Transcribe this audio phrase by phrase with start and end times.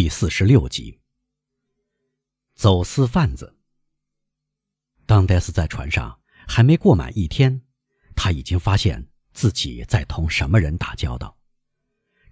[0.00, 0.98] 第四十六集。
[2.54, 3.54] 走私贩子。
[5.04, 7.60] 当戴斯在船上还没过满一天，
[8.16, 11.36] 他已经发现自己在同什么人打交道。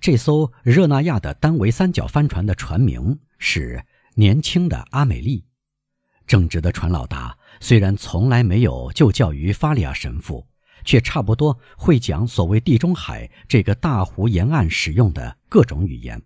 [0.00, 5.44] 这艘热那亚的单桅三角帆船的船名是年轻的阿美丽。
[6.26, 10.48] 正直的船老大虽然从来没有就教于法利亚神父，
[10.86, 16.18] 却差不多会讲所谓地中海这个大湖沿岸使用的各种语言。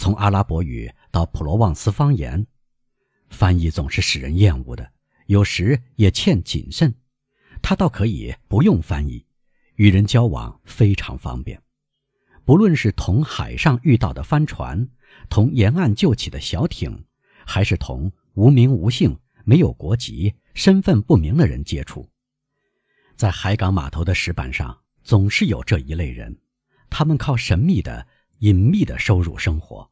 [0.00, 2.46] 从阿拉伯语到普罗旺斯方言，
[3.28, 4.92] 翻译总是使人厌恶的，
[5.26, 6.94] 有时也欠谨慎。
[7.60, 9.26] 他倒可以不用翻译，
[9.74, 11.60] 与人交往非常方便。
[12.46, 14.88] 不论是同海上遇到的帆船，
[15.28, 17.04] 同沿岸救起的小艇，
[17.46, 22.08] 还是同无名无姓、没有国籍、身份不明的人接触，
[23.16, 26.38] 在海港码头的石板上，总是有这一类人。
[26.88, 28.06] 他们靠神秘的。
[28.40, 29.90] 隐秘的收入生活，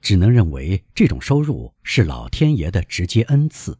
[0.00, 3.78] 只能认为这种收入是老天爷的直接恩赐，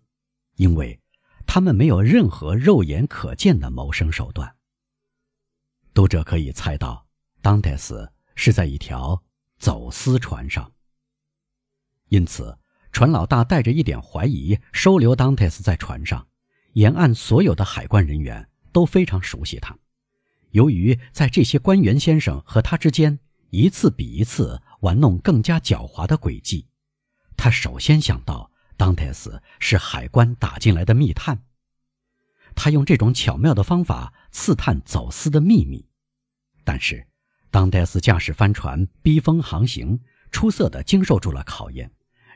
[0.54, 1.00] 因为
[1.44, 4.54] 他们没有任何肉眼可见的谋生手段。
[5.92, 7.08] 读者可以猜到，
[7.42, 9.20] 当戴斯是在一条
[9.58, 10.72] 走私船上，
[12.08, 12.56] 因此
[12.92, 16.28] 船老大带着一点怀疑收留当戴斯在船上。
[16.74, 19.76] 沿岸所有的海关人员都非常熟悉他，
[20.50, 23.18] 由于在这些官员先生和他之间。
[23.50, 26.66] 一次比一次玩弄更加狡猾的诡计，
[27.36, 31.42] 他首先想到当泰斯是海关打进来的密探。
[32.54, 35.88] 他用这种巧妙的方法刺探走私的秘密，
[36.64, 37.06] 但是
[37.50, 40.00] 当泰斯驾驶帆船逼风航行，
[40.30, 41.90] 出色的经受住了考验。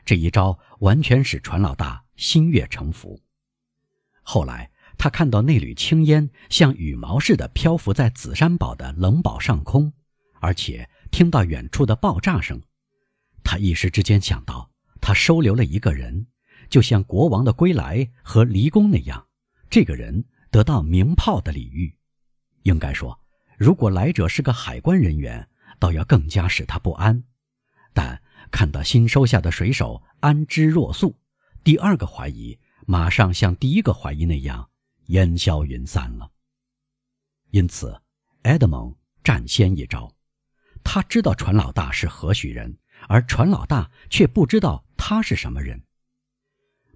[0.05, 3.19] 这一招完全使船老大心悦诚服。
[4.23, 9.91] 后来他看到那缕青烟像羽毛似的漂浮在紫山堡的冷堡上空，
[10.39, 10.89] 而且。
[11.11, 12.59] 听到远处的爆炸声，
[13.43, 16.25] 他一时之间想到，他收留了一个人，
[16.69, 19.27] 就像国王的归来和离宫那样，
[19.69, 21.93] 这个人得到鸣炮的礼遇。
[22.63, 23.19] 应该说，
[23.57, 25.47] 如果来者是个海关人员，
[25.79, 27.23] 倒要更加使他不安。
[27.93, 31.15] 但看到新收下的水手安之若素，
[31.63, 34.69] 第二个怀疑马上像第一个怀疑那样
[35.07, 36.31] 烟消云散了。
[37.49, 38.01] 因此，
[38.43, 40.09] 埃德蒙占先一招。
[40.83, 42.77] 他知道船老大是何许人，
[43.07, 45.81] 而船老大却不知道他是什么人。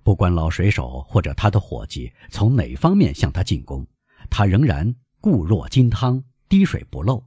[0.03, 3.87] 不管老水手或者他的伙计从哪方面向他进攻，
[4.29, 7.25] 他仍然固若金汤，滴水不漏。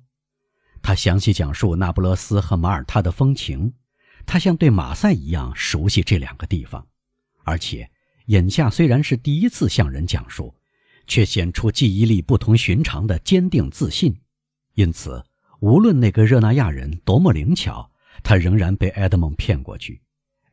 [0.80, 3.74] 他详细讲述那不勒斯和马耳他的风情，
[4.26, 6.86] 他像对马赛一样熟悉这两个地方，
[7.42, 7.90] 而且
[8.26, 10.54] 眼下虽然是第一次向人讲述，
[11.08, 14.20] 却显出记忆力不同寻常的坚定自信，
[14.74, 15.24] 因此。
[15.60, 17.90] 无论那个热那亚人多么灵巧，
[18.22, 20.00] 他仍然被埃德蒙骗过去。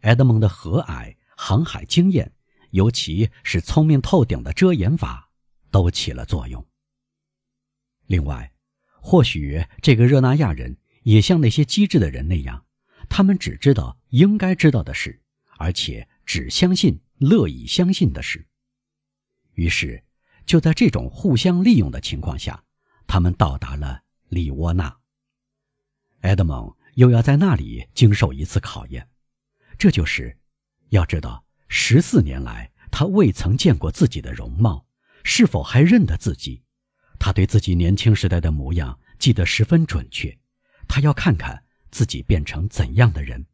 [0.01, 2.31] 埃德蒙的和蔼、航海经验，
[2.71, 5.29] 尤其是聪明透顶的遮掩法，
[5.69, 6.65] 都起了作用。
[8.07, 8.51] 另外，
[9.01, 12.65] 或许这个热那亚人也像那些机智的人那样，
[13.07, 15.21] 他们只知道应该知道的事，
[15.57, 18.47] 而且只相信乐意相信的事。
[19.53, 20.03] 于是，
[20.45, 22.63] 就在这种互相利用的情况下，
[23.05, 24.04] 他们到达了。
[24.35, 24.97] 里沃纳，
[26.19, 29.07] 埃德蒙又要在那里经受一次考验。
[29.77, 30.37] 这就是，
[30.89, 34.85] 要知道，十四年来他未曾见过自己的容貌，
[35.23, 36.61] 是否还认得自己？
[37.17, 40.37] 他对自己年轻时代的模样记得十分准确。
[40.85, 43.45] 他要看看自己变成怎样的人。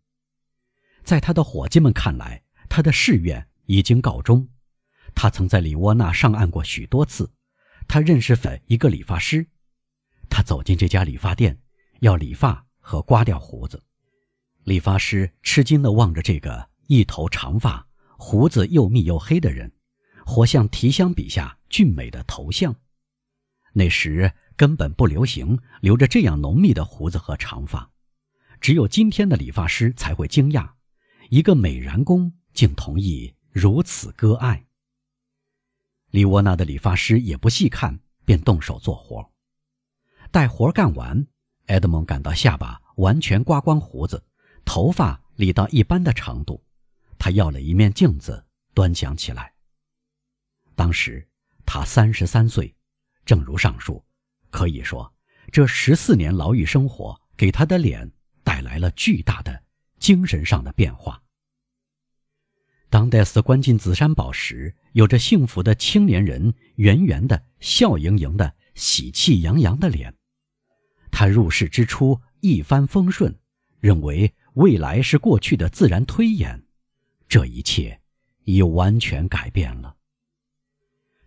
[1.03, 4.49] 在他的伙计们看来，他的誓愿已经告终。
[5.13, 7.31] 他曾在里沃纳上岸过许多次。
[7.87, 9.45] 他认识粉一个理发师。
[10.31, 11.59] 他走进这家理发店，
[11.99, 13.83] 要理发和刮掉胡子。
[14.63, 17.85] 理发师吃惊地望着这个一头长发、
[18.17, 19.69] 胡子又密又黑的人，
[20.25, 22.73] 活像提香笔下俊美的头像。
[23.73, 27.91] 那时根本不流行留着这样浓密的胡子和长发，
[28.61, 30.69] 只有今天的理发师才会惊讶，
[31.29, 34.65] 一个美髯公竟同意如此割爱。
[36.09, 39.30] 李沃纳的理发师也不细看，便动手做活。
[40.31, 41.27] 待活干完，
[41.65, 44.23] 埃德蒙感到下巴完全刮光胡子，
[44.63, 46.63] 头发理到一般的长度。
[47.19, 49.53] 他要了一面镜子，端详起来。
[50.73, 51.27] 当时
[51.65, 52.73] 他三十三岁，
[53.25, 54.03] 正如上述，
[54.49, 55.13] 可以说
[55.51, 58.09] 这十四年牢狱生活给他的脸
[58.41, 59.63] 带来了巨大的
[59.99, 61.21] 精神上的变化。
[62.89, 70.15] 当戴斯关进紫山堡时，有着幸福的青年人圆圆的、笑盈盈的、喜气洋洋的脸。
[71.11, 73.37] 他入世之初一帆风顺，
[73.79, 76.63] 认为未来是过去的自然推演，
[77.27, 77.99] 这一切
[78.45, 79.95] 已完全改变了。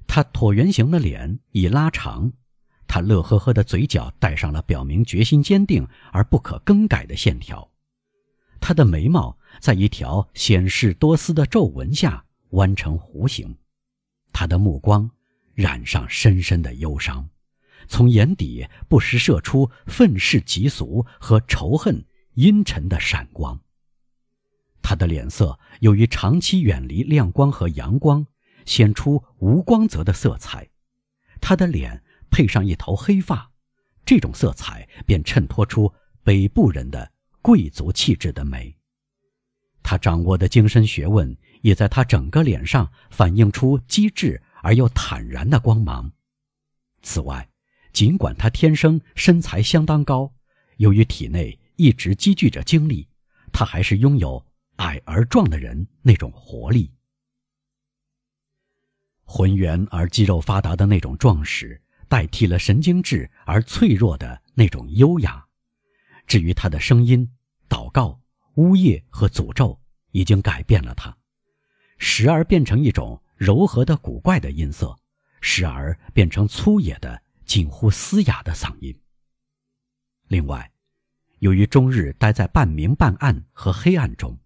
[0.07, 2.33] 他椭圆形的脸已拉长，
[2.87, 7.71] 他乐呵呵的嘴角带上了表明决心坚定而不可更改的线条，
[8.61, 13.57] 他的眉毛在一条显示多思的皱纹下弯成弧形，
[14.33, 15.11] 他的目光
[15.55, 17.29] 染上深深的忧伤，
[17.89, 22.05] 从眼底不时射出愤世嫉俗和仇恨
[22.35, 23.61] 阴沉的闪光。
[24.83, 28.27] 他的脸色由于长期远离亮光和阳光。
[28.67, 30.67] 显出无光泽的色彩，
[31.39, 33.53] 他的脸配上一头黑发，
[34.07, 35.93] 这种色彩便衬托出
[36.23, 38.75] 北部人的贵族气质的美。
[39.83, 46.11] 他掌握的精深学问也在他整个脸上反映出机智而又坦然的光芒。
[47.03, 47.47] 此外，
[47.95, 50.35] 尽管他天生身材相当高，
[50.79, 53.09] 由于体内一直积聚着精力，
[53.53, 54.45] 他还是拥有
[54.77, 56.91] 矮而壮的人那种活力。
[59.23, 65.47] 浑圆而肌肉发达的那种壮实，代替了神经质而脆弱的那种优雅。
[66.27, 67.31] 至于他的声音，
[67.69, 68.21] 祷告、
[68.57, 69.81] 呜咽和诅咒
[70.11, 71.17] 已经改变了他，
[71.99, 74.99] 时而变成一种柔和的古怪的音色，
[75.41, 78.99] 时而变成粗野的近乎嘶哑的嗓音。
[80.29, 80.73] 另外，
[81.39, 84.39] 由于终日待在半明半暗和黑暗中，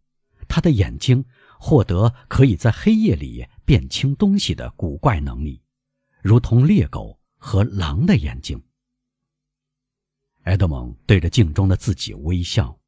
[0.49, 1.25] 他的眼睛。
[1.61, 5.61] 获得可以在黑夜里辨清东西的古怪能力，
[6.23, 8.63] 如同猎狗和狼的眼睛。
[10.45, 12.79] 埃德蒙对着镜中的自己微笑，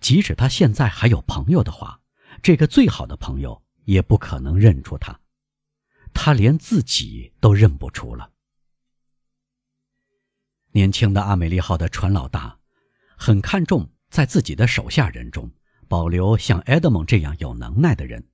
[0.00, 2.00] 即使他现在还有朋友的话，
[2.40, 5.20] 这个最好的朋友也不可能认出他，
[6.14, 8.30] 他连自己都认不出了。
[10.72, 12.58] 年轻的阿美丽号的船老大，
[13.16, 15.50] 很看重在自己的手下人中。
[15.88, 18.28] 保留像埃德蒙这样有能耐的人，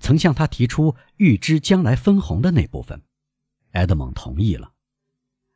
[0.00, 3.02] 曾向他提出预知将来分红的那部分，
[3.72, 4.72] 埃德蒙同意了。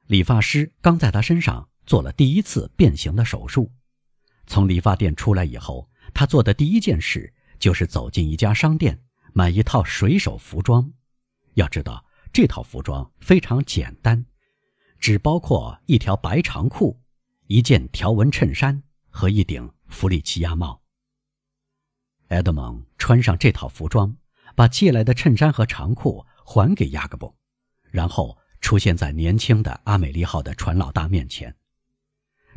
[0.07, 3.73] 理发师刚在他身上做了第一次变形的手术。
[4.47, 9.01] 从理发店出来以后，他做的第一件事就是走进一家商店
[9.33, 10.93] 买一套水手服装。
[11.55, 14.27] 要知道，这套服装非常简单，
[14.99, 17.01] 只包括一条白长裤、
[17.47, 20.83] 一件条纹衬衫和一顶弗里奇亚帽。
[22.29, 24.15] 埃德蒙穿上这套服装，
[24.55, 27.35] 把借来的衬衫和长裤还给雅各布，
[27.91, 31.55] 然后出现在年轻的阿美丽号的船老大面前。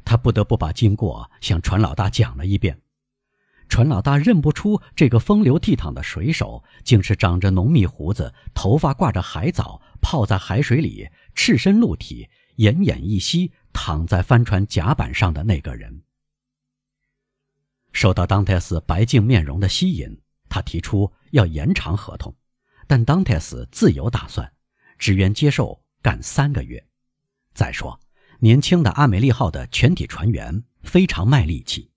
[0.03, 2.81] 他不得不把经过向船老大讲了一遍。
[3.69, 16.03] 船老大认不出这个风流倜傥的水手，竟是长着浓密胡子、头发挂着海藻、泡在海水里、赤身露体、奄奄一息躺在帆船甲板上的那个人。
[17.93, 22.35] 受到当泰斯白净面容的吸引，他提出要延长合同，
[22.87, 24.51] 但当泰斯自有打算，
[24.97, 26.85] 只愿接受干三个月。
[27.53, 27.99] 再说，
[28.39, 31.91] 年轻的阿美丽号的全体船员非常卖力气，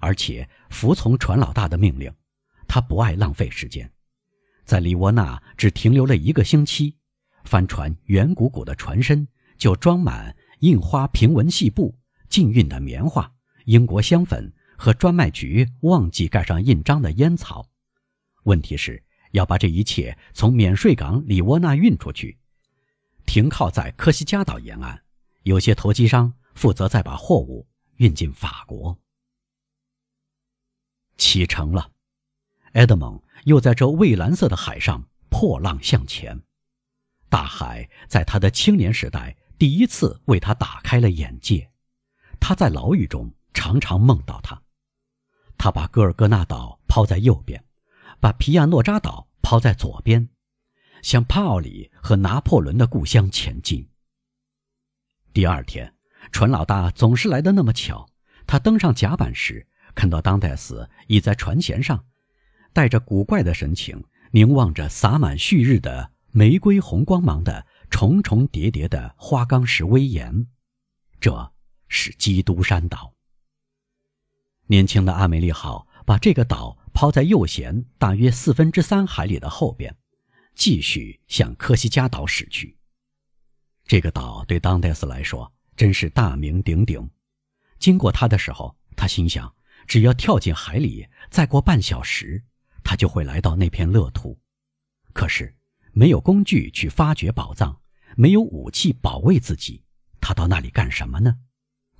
[0.00, 2.14] 而且服从船老大的命令。
[2.68, 3.90] 他不爱浪费时间，
[4.64, 6.96] 在里沃纳只停留了一个星期，
[7.44, 9.26] 帆船圆鼓鼓的船身
[9.58, 11.94] 就装满印花平纹细布、
[12.28, 13.32] 禁运的棉花、
[13.64, 14.52] 英国香粉。
[14.74, 17.68] 和专卖局忘记盖上印章的烟草，
[18.42, 19.00] 问题是
[19.30, 22.36] 要把这一切从免税港里沃纳运出去，
[23.24, 25.00] 停靠在科西嘉岛沿岸。
[25.44, 28.98] 有些投机商负责再把货物运进法国。
[31.16, 31.92] 启程了，
[32.72, 36.42] 埃德蒙又在这蔚蓝色的海上破浪向前。
[37.32, 41.70] 大海在他的青年时代第一次为他打开了眼界，
[42.38, 44.60] 他在牢狱中常常梦到他。
[45.56, 47.64] 他把戈尔戈纳岛抛在右边，
[48.20, 50.28] 把皮亚诺扎岛抛在左边，
[51.00, 53.88] 向帕奥里和拿破仑的故乡前进。
[55.32, 55.94] 第二天，
[56.32, 58.06] 船老大总是来的那么巧。
[58.46, 62.04] 他登上甲板时，看到当代斯倚在船舷上，
[62.74, 70.46] 带着古怪的神情凝望着洒满旭日的玫瑰红光芒的重重叠叠的花岗石威严。
[71.20, 71.52] 这
[71.88, 73.14] 是基督山岛。
[74.66, 79.94] 年轻的阿梅利号把这个岛抛在右舷大约四分之三海里的后边，
[80.54, 82.78] 继续向科西嘉岛驶去。
[83.84, 87.10] 这个岛对当戴斯来说真是大名鼎鼎。
[87.78, 89.54] 经过它的时候，他心想，
[89.86, 92.42] 只要跳进海里，再过半小时，
[92.82, 94.40] 他就会来到那片乐土。
[95.12, 95.54] 可是，
[95.92, 97.80] 没有工具去发掘宝藏，
[98.16, 99.84] 没有武器保卫自己，
[100.20, 101.38] 他到那里干什么呢？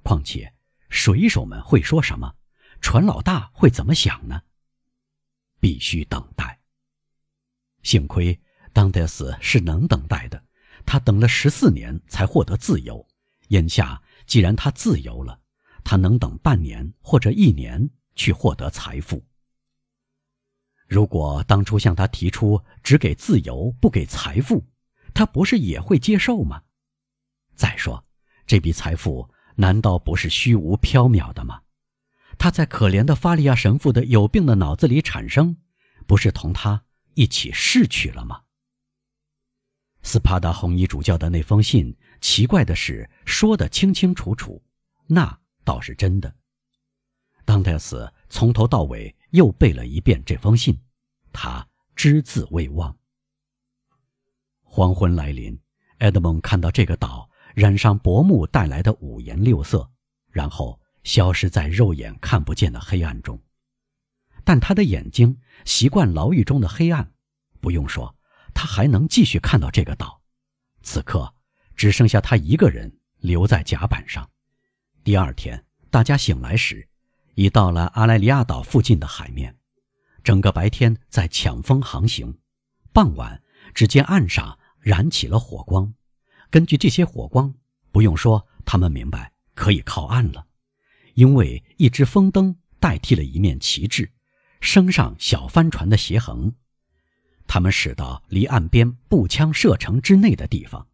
[0.03, 0.55] 况且，
[0.89, 2.35] 水手们会说什么？
[2.81, 4.43] 船老大会怎么想呢？
[5.61, 6.61] 必须等待。
[7.83, 8.41] 幸亏
[8.73, 10.43] 当德斯是能等待的，
[10.85, 13.07] 他等了十四年才获得自由。
[13.49, 15.41] 眼下既然他自由了，
[15.85, 19.25] 他能等半年或者一年去获得财富。
[20.93, 24.63] 如果当初向他提出只给自由不给财富，
[25.15, 26.65] 他不是也会接受吗？
[27.55, 28.05] 再说，
[28.47, 31.63] 这笔财富难道不是虚无缥缈的吗？
[32.37, 35.57] 他在可怜的法利亚神父的有病的脑子里产生，
[36.07, 36.85] 不是同他
[37.15, 38.43] 一起逝去了吗？
[40.03, 44.63] 斯帕达红衣主教的那封信，奇怪的是说的清清楚楚，
[45.07, 46.35] 那倒是真的。
[47.47, 50.79] 当泰斯从头到尾又背了一遍这封信，
[51.33, 52.97] 他只字未忘。
[54.62, 55.59] 黄昏来临，
[55.99, 59.91] 埃德蒙看到这个岛染上薄暮带来的五颜六色，
[60.31, 63.39] 然后消失在肉眼看不见的黑暗中。
[64.45, 67.12] 但他的眼睛习惯牢狱中的黑暗，
[67.61, 68.17] 不用说。
[68.55, 70.21] 他还能继续看到这个岛。
[70.83, 71.35] 此刻，
[71.75, 74.31] 只剩下他一个人留在甲板上。
[75.03, 76.87] 第二天，大家醒来时，
[77.35, 79.57] 已到了阿莱利亚岛附近的海面。
[80.23, 82.39] 整个白天在抢风航行，
[82.93, 83.43] 傍晚，
[83.75, 85.93] 只见岸上燃起了火光。
[86.51, 87.55] 根据这些火光，
[87.91, 90.47] 不用说，他们明白可以靠岸了，
[91.15, 94.12] 因为一只风灯代替了一面旗帜，
[94.61, 96.55] 升上小帆船的斜横。
[97.49, 100.87] 他们驶到离岸边步枪射程之内的地方。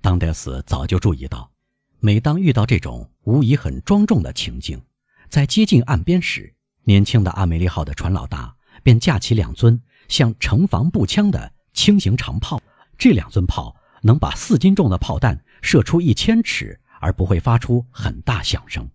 [0.00, 1.52] 当德斯早就注意到，
[2.00, 4.82] 每当遇到这种无疑很庄重的情境，
[5.28, 6.54] 在接近岸边时，
[6.84, 12.60] 年轻的阿美利号的船老大便架起两尊像城防步枪的轻型长炮。
[12.96, 18.90] 这两尊炮能把四斤重的炮弹射出一千尺而不会发出很大响声。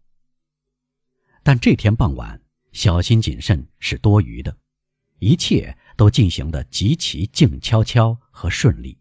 [1.43, 4.57] 但这天傍晚，小心谨慎是多余的，
[5.19, 5.77] 一切。
[5.95, 8.97] 都进行的极其静悄悄和顺利，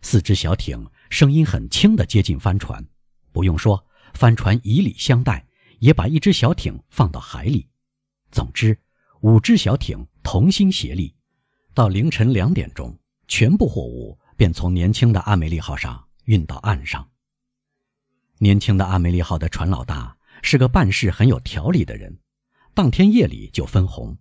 [0.00, 2.86] 四只小艇声音很轻地接近帆船，
[3.32, 5.44] 不用说，帆船以礼相待，
[5.78, 7.68] 也把一只小艇放到海里。
[8.30, 8.78] 总之，
[9.20, 11.14] 五只小艇同心协力，
[11.74, 17.08] 到凌晨两点钟，全部货物便从年轻的阿梅利号上运到岸上。
[18.38, 22.18] 年轻的阿梅利号的船老大是个办事很有条理的人，
[22.74, 24.16] 当天夜里就分红。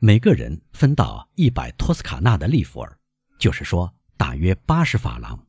[0.00, 2.98] 每个人分到一百托斯卡纳的利弗尔，
[3.38, 5.46] 就是说大约八十法郎。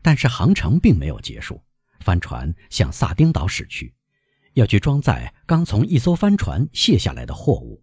[0.00, 1.62] 但是航程并没有结束，
[2.00, 3.94] 帆船向萨丁岛驶去，
[4.54, 7.82] 要去装载刚从一艘帆船卸下来的货物。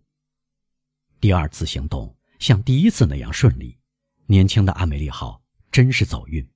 [1.19, 3.77] 第二次行动像第一次那样顺利，
[4.25, 6.47] 年轻的阿美丽号真是走运。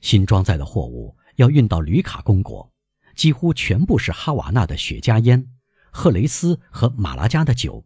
[0.00, 2.72] 新装载的货物要运到吕卡公国，
[3.14, 5.46] 几乎全部是哈瓦那的雪茄烟、
[5.90, 7.84] 赫雷斯和马拉加的酒。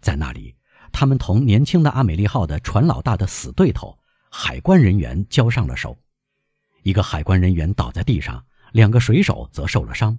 [0.00, 0.56] 在那里，
[0.92, 3.98] 他们同年轻的阿美丽号的船老大的死对头
[4.30, 5.96] 海关人员交上了手。
[6.82, 10.18] 一个海关人员倒在地上，两个水手则受了伤。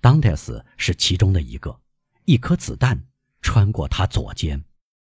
[0.00, 1.80] 当泰斯是其中的一个，
[2.24, 3.04] 一颗子弹
[3.40, 4.62] 穿过他左肩。